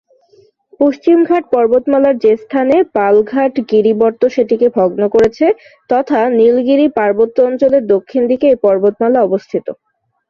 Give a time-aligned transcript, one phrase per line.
[0.79, 5.45] পশ্চিমঘাট পর্বতমালার যে স্থানে পালঘাট গিরিবর্ত্ম সেটিকে ভগ্ন করেছে,
[5.89, 9.65] তথা নীলগিরি পার্বত্য অঞ্চলের দক্ষিণ দিকে এই পর্বতমালা অবস্থিত।